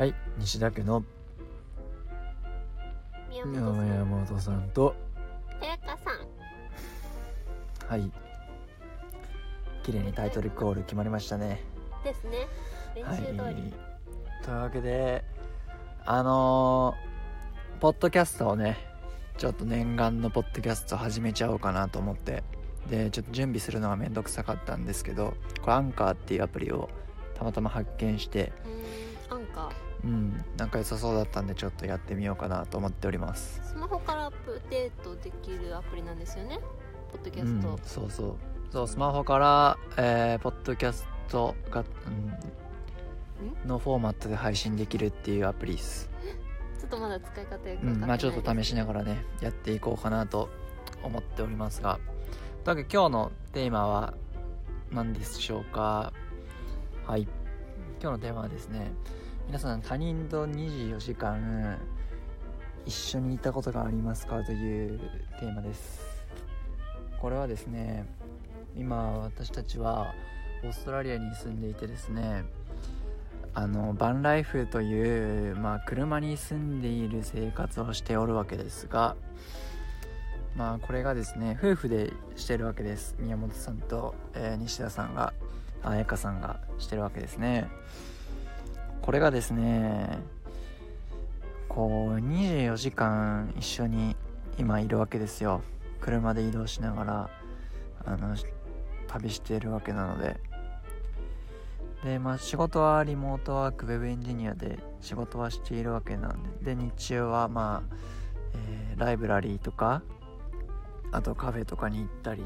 [0.00, 1.04] はい西田家の
[3.28, 4.96] 宮本さん山本さんと。
[5.60, 6.10] 彩香さ
[7.86, 8.00] ん。
[8.00, 8.10] はい。
[9.82, 11.62] 綺麗にタイトルコール決まりましたね。
[12.02, 12.48] ですね。
[12.94, 13.74] 練はい習通り、
[14.42, 15.22] というわけで
[16.06, 18.78] あのーポッドキャストをね
[19.36, 22.42] ちょっと念願のポッドキャスト始めちゃおうかなと思って。
[22.88, 26.88] でちょっと準備するのがめんどくさかったんですけどこれアンカーっていうアプリを
[27.34, 28.50] たまたま発見して
[29.28, 33.60] アンカーうんなんか良さそうだったんでちょっとやってみようかなと思っております。
[33.62, 36.58] スマホからアップデートできるアプリなんですよね。
[37.12, 38.34] ポッドキャスト、うん、そうそう。
[38.72, 41.84] そうスマホから、えーポッドキャストが、
[43.64, 46.08] うん、のフォーマットで配信できるっていうアプリです、
[46.78, 50.48] ちょっとまだ使い方よく分かってうん、ないまあちょっと試しながらねやっていこうかなと
[51.02, 51.98] 思っておりますが。
[52.64, 54.14] というわけで今日のテーマは
[54.92, 56.12] 何でしょうか？
[57.06, 57.22] はい。
[58.02, 58.92] 今日のテーマはですね
[59.50, 61.76] 皆さん他人と24時間
[62.86, 65.00] 一緒にいたことがありますかという
[65.40, 66.22] テーマです。
[67.20, 68.06] これはですね
[68.76, 70.14] 今私たちは
[70.62, 72.44] オーストラリアに住んでいてですね
[73.52, 79.16] あのバンライフという、まあ、車に住んでいる生活をしておるわけですが
[80.54, 83.16] まあこれがですね夫婦でしてるわけです。
[83.18, 85.34] 宮本さんと、えー西田さんが
[85.82, 87.68] 彩香さんがしてるわけですね。
[89.02, 90.18] これがですね
[91.68, 94.16] こう24時間一緒に
[94.58, 95.62] 今いるわけですよ。
[96.00, 97.30] 車で移動しながら
[98.04, 98.34] あの
[99.06, 100.38] 旅しているわけなので。
[102.04, 106.74] でまあ仕事はリモートワークウェブエンジニアで仕事はしているわけなんで。
[106.74, 107.96] で日中はまあ、
[108.54, 110.02] えーライブラリーとか
[111.10, 112.44] あとカフェとかに行ったり、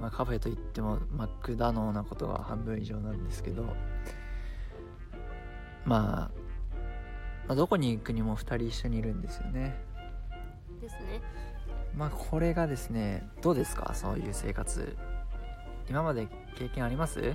[0.00, 3.64] まあ、カフェといってもマックダノーなことが半分以上なんですけど、
[5.84, 6.40] まあ、
[7.48, 9.76] まあどこに行くにも2人一緒にいるんですよね。
[10.80, 11.20] ですね。
[11.96, 13.92] まあこれがですねどうですか？
[13.94, 14.96] そういう生活。
[15.88, 17.34] 今まで経験あります？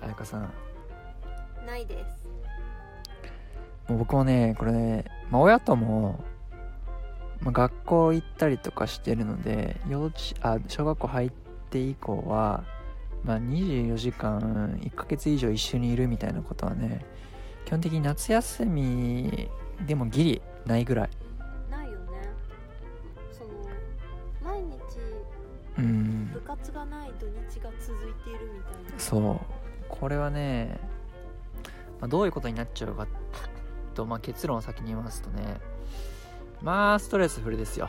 [0.00, 0.52] 彩香さん。
[1.66, 2.26] ないです。
[3.88, 6.24] もう僕もねこれね、まあ、親とも、
[7.40, 11.30] まあ、学校行ったりとかしてるので幼稚あ小学校入っ
[11.70, 12.64] て以降は、
[13.24, 17.04] まあ、24時間1ヶ月以上一緒にいるみたいなことはね
[17.66, 19.48] 基本的に夏休み
[19.86, 21.10] でもギリないぐらい。
[21.70, 22.06] ないよね。
[23.30, 23.50] その
[24.42, 24.76] 毎日
[25.78, 26.30] うん。
[26.32, 28.98] 部活がない土日が続いているみたいな。
[28.98, 29.40] そう。
[29.88, 30.78] これはね、
[32.00, 33.06] まあ、どういうことになっちゃうか
[33.94, 35.58] と、まあ、結論を先に言いますとね
[36.62, 37.88] まあストレスフルですよ。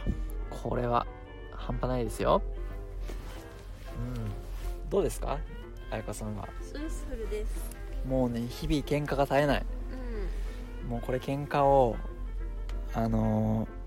[0.49, 1.05] これは。
[1.53, 2.41] 半端ないですよ。
[2.55, 2.60] うん
[4.91, 5.39] どうですか？
[5.89, 6.47] 彩香さんは。
[6.67, 7.05] です。
[8.07, 9.65] もうね日々喧嘩が絶えない。
[10.83, 10.89] うん。
[10.89, 11.95] もうこれ喧嘩を
[12.93, 13.81] あのー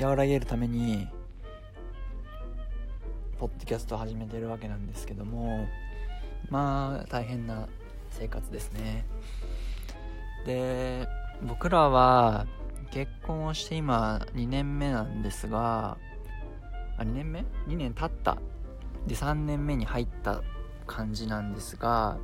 [0.00, 1.08] 和らげるために
[3.40, 5.66] ポッドキャストを始めてるわけなんですけども
[6.50, 7.68] まあ大変な
[8.12, 9.04] 生活ですね。
[10.46, 11.08] で
[11.42, 12.46] 僕らは
[12.92, 15.98] 結婚をして今2年目なんですが
[16.96, 18.38] あ2年目 ?2 年経った
[19.08, 20.42] で3年目に入った
[20.86, 22.18] 感じなんですが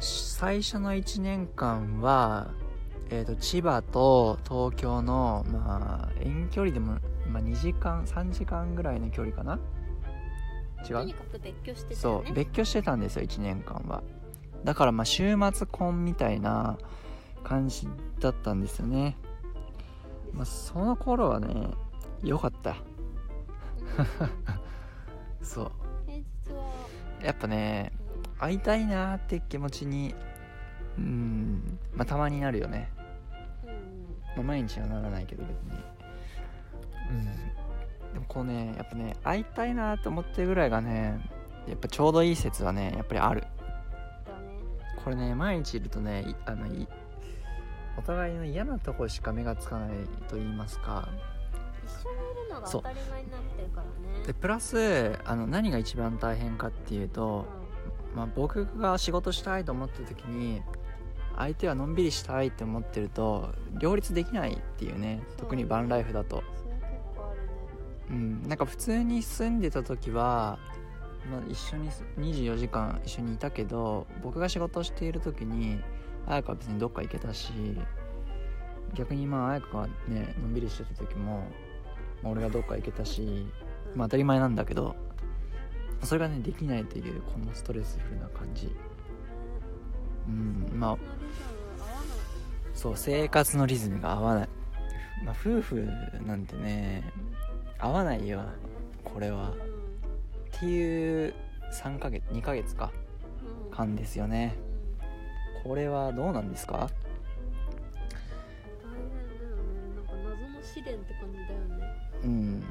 [0.00, 2.48] 最初の1年間は、
[3.10, 9.58] えー、と千葉と東京の、まあ、遠距離でも、まあ、2時間3時間ぐらいの距離かな？
[10.88, 10.94] 違う？
[10.94, 14.02] とにかく別居してたそう別居してたんですよ1年間は。
[14.62, 16.78] だからまあ週末婚みたいな
[17.42, 17.88] 感じ
[18.20, 19.16] だったんですよね。
[20.32, 21.70] まあその頃はね
[22.22, 22.76] 良かった
[25.42, 27.24] そう。
[27.24, 27.92] やっぱね
[28.38, 30.14] 会いたいなーって気持ちに
[30.96, 32.90] うんまあたまになるよね、
[33.64, 33.70] うん
[34.36, 35.84] まあ、毎日はならないけど別に。
[37.10, 37.24] うん。
[38.14, 41.20] でもこうねやっぱね会いたいなーって思ってるぐらいがね
[41.66, 43.44] やっぱちょうどいい説はねやっぱりある。
[45.04, 46.86] これね毎日いるとねいあのい
[47.96, 49.90] お互いの嫌なとこしか目がつかない
[50.28, 51.08] と言いますか
[52.48, 57.46] るのが当たり前になってるからねでプラスあの何が一番大変かっていうと、
[58.14, 60.62] まあ、僕が仕事したいと思った時に
[61.36, 66.38] 相手はのんびりしたいって思ってると両立できないっていうね特にバンライフだと。
[66.38, 66.84] うんそれ結
[67.16, 67.48] 構あるね。
[68.10, 68.48] うん。
[68.48, 70.58] なんか普通に住んでた時は、
[71.30, 75.80] まあ、一緒に24時間一緒にいたけど僕が仕事している時に
[76.26, 77.52] 彩香は別にどっか行けたし
[78.94, 81.44] 逆にまあ彩香がねのんびりしてた時も、
[82.22, 83.46] まあ俺がどっか行けたし
[83.94, 84.96] まあ当たり前なんだけど
[86.02, 88.74] それがねできないというこのストレスフルな感じ。
[90.28, 90.96] うんまあ
[92.74, 94.48] そう生活のリズムが合わない、
[95.24, 95.88] まあ、夫婦
[96.26, 97.02] なんてね
[97.78, 98.42] 合わないよ
[99.04, 99.50] これは。
[99.50, 101.34] っていう
[101.72, 102.92] 3ヶ月2ヶ月か
[103.42, 104.54] うんうん間ですよね。
[105.64, 106.88] これはどうなんですか？
[108.82, 109.96] 大変だよね。
[109.96, 111.37] なんか謎の試練って感じ
[112.24, 112.62] うん。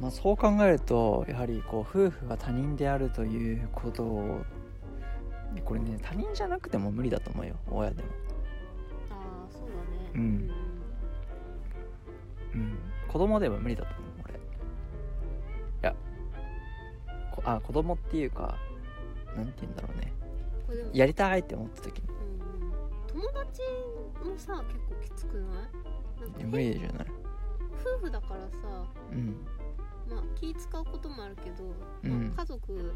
[0.00, 4.40] まあそう考えるとやはりこう夫婦が他人であるということを
[5.64, 8.08] これね他人じゃなくても無理だと思うよ親でも。
[9.10, 9.14] あ
[9.46, 10.10] あそうだね。
[10.14, 10.50] うん。
[12.54, 12.78] うん。
[13.08, 14.34] 子供でも無理だと思う俺。
[14.34, 14.38] い
[15.82, 15.94] や
[17.32, 18.56] こあ子供っていうか
[19.36, 20.12] なんて言うんだろうね。
[20.92, 22.08] やりたいって思った時に。
[22.08, 23.22] うんうん。
[23.22, 23.62] 友達
[24.24, 26.44] もさ結構きつくない？
[26.44, 27.06] 無理じゃない
[27.84, 29.46] 夫婦だからさうん。
[30.08, 31.64] まあ気使うこともあるけど、
[32.02, 32.34] うん。
[32.34, 32.94] まあ、家族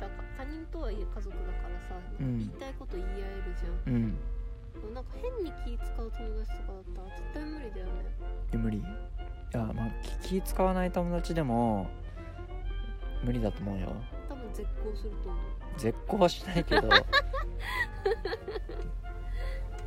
[0.00, 2.38] だか他人とはいえ家族だからさ、うん。
[2.38, 3.94] 言いたいこと言い合えるじゃん。
[3.94, 4.94] うん。
[4.94, 7.92] なんか変に気使う友達とかだったら絶対無理だよね。
[8.52, 8.78] 無理。
[8.78, 8.82] い
[9.52, 9.90] やまあ
[10.22, 11.88] 気気使わない友達でも
[13.22, 13.94] 無理だと思うよ。
[14.28, 15.42] 多分絶交すると思う。
[15.78, 16.88] 絶交はしないけど。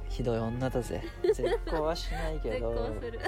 [0.09, 1.03] ひどい女だぜ。
[1.24, 3.19] 絶交はしないけ絶ど交する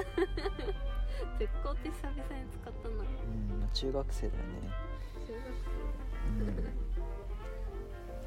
[1.38, 2.94] 絶交って久々に使ったな。
[2.94, 4.70] うんまあ中学生だよね、
[5.26, 5.42] 中学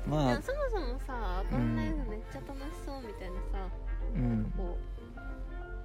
[0.06, 0.32] うん、まあ。
[0.32, 3.68] やそもそもさバンライフめっちゃ楽しそうみたいなさ、
[4.16, 4.54] うん。
[4.58, 4.92] こう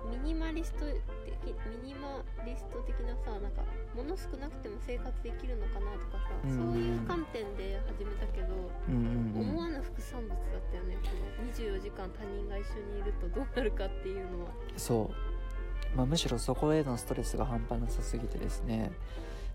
[0.09, 0.95] ミニマリスト的
[1.83, 3.63] ミニマリスト的なさなんか
[3.97, 6.57] 物少なくても生活できるのかなとかさ、うん。
[6.57, 8.55] そういう観点で始めたけど、
[8.89, 9.51] うんうんうん。
[9.51, 10.39] 思わぬ副産物だっ
[10.71, 10.97] たよね。
[11.03, 14.51] この24時間他人が一緒にいるとどうなるかっていうのは。
[14.77, 15.15] そう、
[15.97, 18.93] まあ、むしろそこへのストレスが半端なさすぎてですね。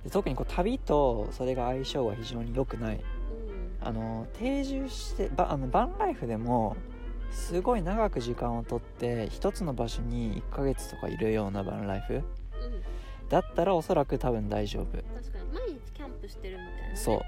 [0.04, 2.96] で特にこう旅とそれが相性が非常に良くない。
[2.96, 3.02] うん。
[3.88, 6.76] あの定住してばあのバンライフでも
[7.32, 12.16] すごい長く時間をとって一つの場所に1ヶ月とかいるようなバンライフ。
[12.16, 12.24] うん。
[13.30, 14.86] だったらおそらく多分大丈夫。
[14.86, 15.46] 確かに。
[15.54, 17.22] 毎日キャンプしてるみたいな、ね、そう。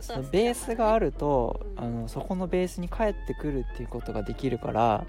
[0.00, 1.84] そのベースがあるとうん。
[1.84, 5.06] あのそこのベースに帰ってくるっていうことができるから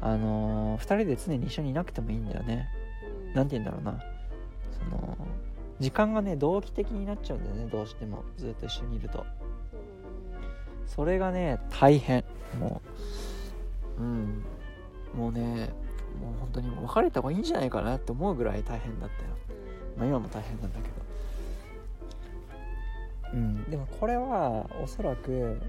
[0.00, 2.68] あの2人で常に一緒にいなくてもいいんだよね。
[3.22, 3.28] うん。
[3.30, 4.02] うんなんて言うんだろうな。
[4.72, 5.16] その
[5.80, 8.24] 時間がね同期的になっちゃうんだよねどうしても。
[8.36, 9.24] ずっと一緒にいると。
[10.86, 12.24] それがね大変。
[12.58, 12.80] も
[13.98, 14.44] ううん。
[15.14, 15.70] もうね
[16.20, 19.30] もう本当に別れた方がいいんじゃないかなって思うぐらい大変だったよ。
[19.94, 20.00] うん。
[20.00, 20.98] まあ今も大変なんだけど。
[23.34, 23.70] うん。
[23.70, 25.60] でもこれはおそらく、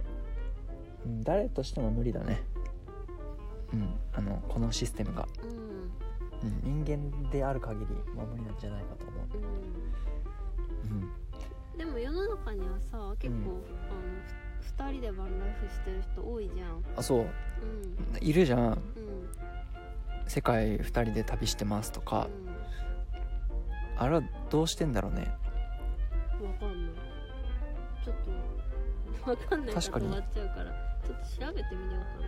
[1.06, 2.42] うん、誰としても無理だね
[3.74, 6.50] うんあのこのシステムが、うん。
[6.68, 7.86] うん、人間である限り
[8.16, 9.38] まあ無理なんじゃないかと思う。
[10.92, 11.02] うん。
[11.02, 11.12] うん
[11.78, 13.46] でも世の中にはさ結構、うん。
[13.46, 13.62] あの
[14.60, 16.84] ふ2人でバンライフしてる人多いじゃん。
[16.98, 17.20] あそう。
[17.20, 18.28] うん。
[18.28, 18.60] いるじゃん。
[18.68, 18.80] うん。
[20.28, 22.28] 世界2人で旅してますとか。
[23.98, 25.32] あれはどうしてんだろうね。
[26.42, 26.94] うんわかんない。
[28.04, 28.16] ちょっ
[29.24, 30.66] とわかんないから確かに終わっちゃうから
[31.06, 32.28] ちょっと調べてみようか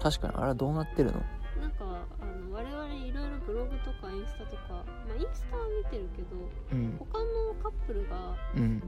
[0.00, 0.34] 確かに。
[0.36, 1.20] あれはどうなってるの？
[1.56, 6.36] ななんかあの我々いろいろブログとかインスタとかまあインスタは見てるけど
[6.72, 6.96] うん。
[6.98, 7.24] 他の
[7.62, 8.78] カップルがうん。
[8.78, 8.84] の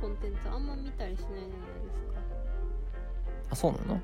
[0.00, 1.48] コンテンツあんま見たりしないじゃないで
[1.94, 2.20] すか。
[3.50, 4.00] あそうなの？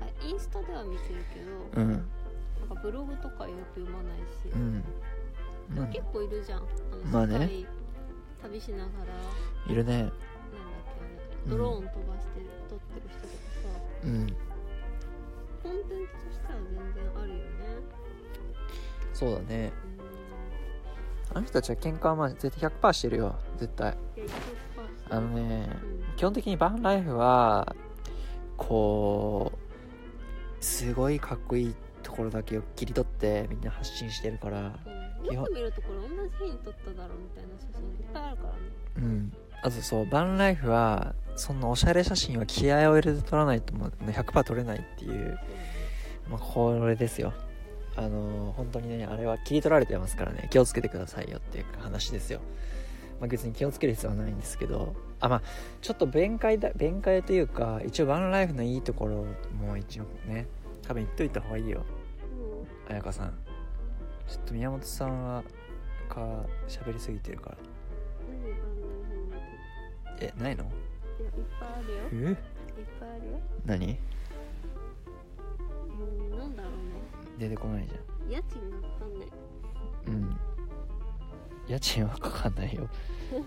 [0.00, 1.40] あインスタでは見てるけ
[1.78, 1.90] どうん。
[1.92, 2.00] なん
[2.68, 4.84] かブログとかよく読まないし、うん。
[5.76, 6.58] なん結構いるじゃん。
[6.58, 7.64] あのまあね。
[8.42, 8.84] 旅しなが
[9.66, 9.72] ら。
[9.72, 9.98] いるね。
[9.98, 10.20] なんだっけ
[11.46, 11.50] あれ。
[11.50, 14.04] ドローン飛ばしてる、撮ってる人とかさ。
[14.04, 14.26] うん
[15.62, 17.42] コンテンツとしては全然あるよね。
[19.12, 19.72] そうだね。
[21.30, 21.36] うん。
[21.36, 23.36] あの人たちは喧嘩はまあ絶対100%してるよ。
[23.58, 23.96] 絶対。
[25.10, 25.68] あのね
[26.10, 26.16] うん。
[26.16, 27.76] 基本的にバンライフは
[28.56, 34.60] こうすごいかっこいいところだけを切り取ってみんな発信してるから
[35.20, 35.28] うん。
[35.28, 38.58] 基本よく見るとこれ同じ日に撮っただろうみたいな写真いっぱいあるからね。
[38.96, 39.32] うん。
[39.62, 45.38] あとそうバンライフはそんなおしゃれ写真は気合を入れて撮らないともう100%撮れないっていう、
[46.28, 47.32] まあ、これですよ。
[47.94, 50.48] あのー本当にねあれは切り取られてますからね。
[50.50, 52.40] 気をつけてくださいよっていう話ですよ。
[53.20, 54.94] まあ、別に気をつける必要はないんですけど。
[55.20, 55.42] あまあ
[55.80, 59.24] ちょっと弁解だ弁解というか一応バンライフのいいところ
[59.54, 60.46] も一応ね
[60.86, 61.84] 多分言っといた方がいいよ。
[62.88, 62.94] うん。
[62.94, 63.34] 彩香さん。
[64.26, 65.42] ちょっと宮本さんは
[66.08, 67.56] か喋りすぎてるから。
[70.20, 70.64] えないの？
[71.22, 71.98] いやいっぱいあるよ。
[72.12, 72.30] え？
[72.30, 72.36] いっ
[72.98, 73.38] ぱいあるよ。
[73.64, 73.98] 何？
[76.00, 76.76] うんなんだろうね。
[77.38, 77.98] 出てこないじゃ
[78.28, 79.28] 家賃がかかんない。
[79.28, 80.36] んうん。
[81.68, 82.88] 家賃はかかんないよ。
[83.30, 83.44] でも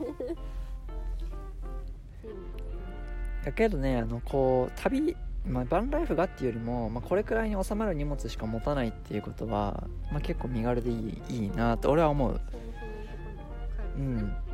[3.44, 5.15] だけどねあのこう旅、
[5.46, 12.39] まあ、バンライフがっていうよりも、まあ、これくらいに収まる荷物しか持たないっていうことは、まあ、結構身軽でいいいいなと俺は思う。
[12.39, 14.44] そもそものところに帰るうんねうん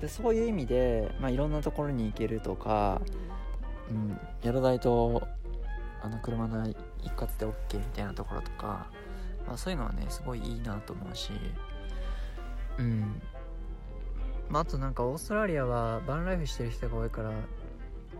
[0.00, 3.00] でそういう意味で、まあ、いろんなところに行けるとか、
[3.90, 5.26] うん、宿代と
[6.02, 6.76] あの車の一
[7.16, 8.90] 括で OK みたいなところとか、
[9.46, 11.32] まあ、そういうのはねすごいいいなと思うし
[12.78, 13.20] うん。
[14.48, 17.32] まあ、あとなんかオーストラリアはバンライフしてる人が多いから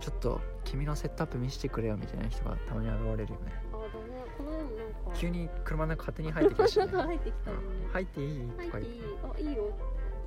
[0.00, 3.52] ちょっと君のセットアップ見せてくれよみたいな人がたまに現れるよね。
[3.72, 6.86] あだねこの間もなんか急に車の中勝手に入ってきたし、ね。
[6.86, 7.50] なんか入ってきた。
[7.50, 7.92] ねうん。
[7.92, 8.40] 入っていい？
[8.40, 9.02] とか言っていい。
[9.22, 9.72] あいいよ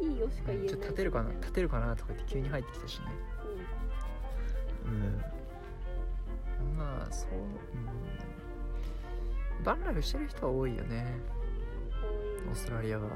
[0.01, 3.05] いいよしか言えないちょっと立てるかな立てるかなとか言って急に入ってきたしね。
[4.85, 5.21] うん。
[6.77, 7.33] まあそう、う
[9.61, 11.05] ん、バンライフしてる人は多いよね。
[12.43, 13.03] うんオーストラリアは。
[13.03, 13.13] うん知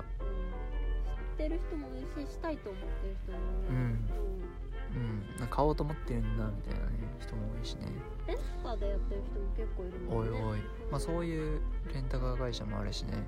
[1.44, 3.38] ってる人もいるししたいと思ってる人も
[3.68, 3.70] 多い。
[3.70, 3.76] うん。
[3.76, 3.82] うん。
[3.90, 3.92] う
[5.36, 5.38] ん。
[5.38, 7.88] なんか買おうと思ってるんだみたいなね人も多いしね。
[8.28, 10.32] レンタでやってる人も結構いるもんね。
[10.32, 10.60] おいおい。
[10.92, 11.62] まあそういう
[11.94, 13.28] レンタカー会社もあるしね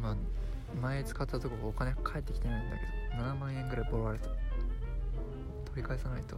[0.00, 0.16] まあ
[0.80, 4.36] 前使ったとこお金返ってきてないんだけど7万円ぐらいボロわれた取
[5.76, 6.36] り返さないと。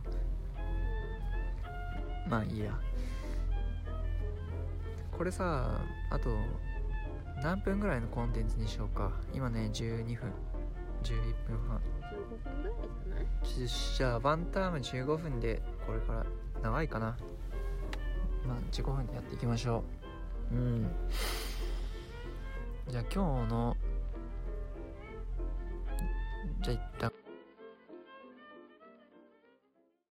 [2.28, 2.78] まあいいや。
[5.16, 6.30] これさあと
[7.42, 9.12] 何分ぐらいのコンテンツにしようか。
[9.34, 10.32] 今ね12分。
[11.02, 11.14] 11
[11.48, 11.80] 分半。
[12.52, 13.68] 15分ぐらいじゃない？
[13.96, 16.26] じゃあワンターム15分でこれから
[16.62, 17.16] 長いかな。
[18.46, 19.84] まあ15分でやっていきましょ
[20.52, 20.54] う。
[20.54, 20.90] うん
[22.90, 23.76] じゃあ今日の
[26.62, 27.12] じゃあ一旦